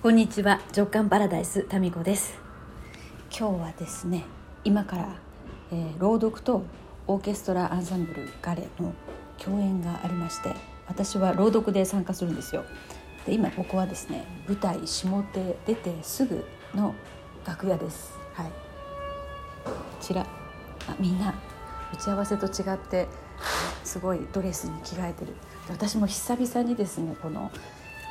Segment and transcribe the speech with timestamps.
[0.00, 0.60] こんにちは。
[0.76, 2.38] 直感パラダイスタミコです。
[3.36, 4.22] 今日はですね
[4.62, 5.16] 今から、
[5.72, 6.62] えー、朗読と
[7.08, 8.92] オーケストラアンサンブルガレの
[9.38, 10.54] 共演がありまして
[10.86, 12.64] 私は朗読で参加するんですよ。
[13.26, 16.44] で今ここはですね舞台下手出てすぐ
[16.76, 16.94] の
[17.44, 18.12] 楽屋です。
[18.34, 18.46] はい。
[19.64, 21.34] こちらあみんな
[21.92, 23.08] 打ち合わせと違って
[23.82, 25.34] すごいドレスに着替えてる。
[25.68, 27.50] 私も久々にですねこの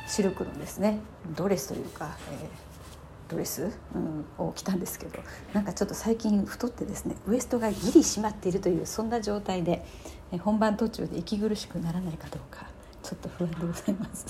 [0.08, 1.00] シルクのですね
[1.36, 5.20] ドレスというか、えー、ドレス、うん、を着たんですけど
[5.52, 9.84] なんかちょっと最近太ってですねウエストがギリ締まっているというそんな状態で、
[10.32, 12.66] えー、本番途中で息苦しくならないかどうか
[13.02, 14.26] ちょっと不安でございます。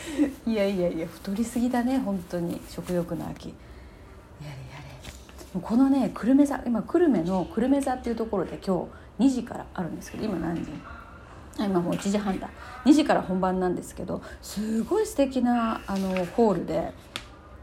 [0.46, 2.60] いやいやいや太りすぎだね本当に。
[2.68, 3.48] 食欲の秋。
[3.48, 3.54] や
[4.42, 4.54] れや
[5.54, 5.60] れ。
[5.60, 8.86] このね久留米座今久留米の久留米座っていうところで今
[9.18, 10.70] 日2時からあるんですけど今何時？
[11.58, 12.50] 今もう1時半だ
[12.84, 16.92] 2時から本番なんですけどすごい素敵なあのホールで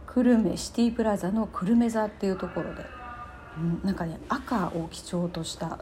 [0.08, 2.85] 久留米シティプラザの久留米座っていうところで、
[3.57, 5.79] うん、なんかね赤を基調とした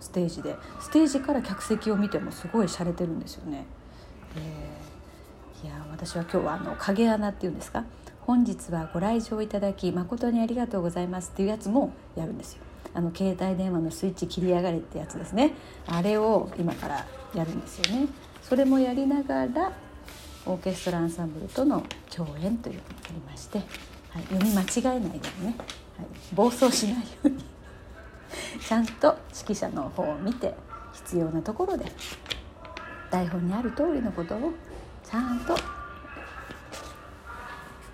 [0.00, 3.66] ステージでステージから客席を見てもすごい洒落てるんですよね。
[5.62, 7.84] いや私は今日はあの影穴っていうんですか？
[8.22, 12.62] 本日はご来場いただき誠にありがとうございますっていうやつもやるんですよ。
[12.94, 15.52] あの携帯電話のスイッチ切り上がれってやつですね。
[15.86, 18.08] あれを今からやるんですよね。
[18.42, 19.72] それもやりながら
[20.44, 23.58] オーケストラアンサンブルとの共演というのがありまして、
[24.10, 25.22] はい、読み間違えないようにね、
[25.96, 27.44] はい、暴走しないように。
[28.60, 30.54] ちゃんと指揮者の方を見て
[30.92, 31.84] 必要なところで
[33.10, 34.52] 台本にある通りのことを
[35.04, 35.54] ちゃんと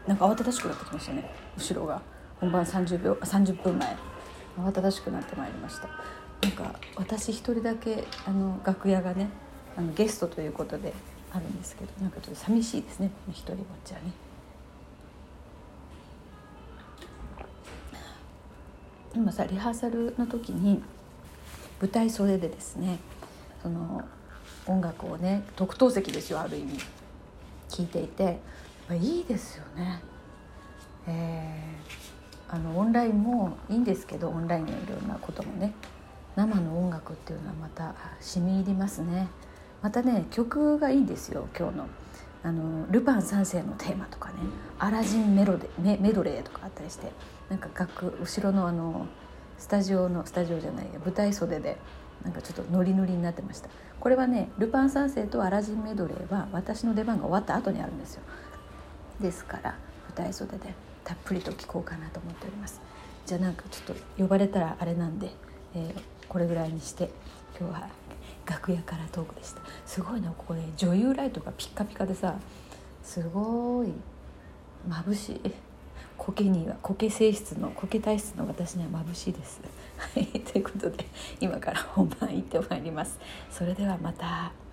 [0.06, 1.30] なんか慌ただしくなってきましたね。
[1.56, 2.00] 後ろが
[2.40, 4.17] 本番30秒30分前。
[4.56, 5.88] 慌ただしくなってまいりました
[6.42, 9.28] なんか私一人だけあの楽屋がね
[9.76, 10.92] あのゲストということで
[11.32, 14.12] あるんですけどなんかちょっと寂しいですね一人ぼっちはね。
[19.14, 20.82] 今さリハーサルの時に
[21.80, 22.98] 舞台袖でですね
[23.62, 24.04] その
[24.66, 26.78] 音楽をね特等席ですよある意味
[27.68, 28.38] 聴いていて
[28.92, 30.00] いいですよね。
[31.06, 32.07] えー
[32.50, 35.74] あのオンラインもいいんですけどオンラインのいろんなこともね。
[36.36, 39.28] 生の音楽っていうのはまた染み入りますね。
[39.82, 41.86] またね曲がいいんですよ今日の。
[42.44, 44.36] あのルパン三世のテーマとかね。
[44.78, 47.12] アラジンメロデメメドレーとかあったりして。
[47.48, 49.06] なんか楽後ろのあの
[49.58, 51.78] スタジオのスタジオじゃないや舞台袖で
[52.22, 53.68] なんかちょっとノリノリになってました。
[53.98, 58.22] これはねルパン三世とアラジンメドレーは私の出番が終わった後にあるんですよ。
[59.20, 59.76] ですから
[60.08, 60.87] 舞台袖で。
[61.08, 62.82] たっぷりと聞こうかなと思っております
[63.24, 65.30] じゃあなんかちょっと呼ばれたらあれなんで、
[65.74, 67.08] えー、これぐらいにして
[67.58, 67.88] 今日は
[68.44, 72.36] 楽屋からトークでしたすごいなここね女優ライトがピッカピカでさ
[73.02, 73.92] すごい
[74.86, 75.40] 眩しい
[76.18, 79.60] 苔には苔性質の苔体質の私には眩しいです。
[79.96, 81.06] はい、ということで
[81.40, 83.18] 今から本番行ってまいります。
[83.50, 84.67] それではまた。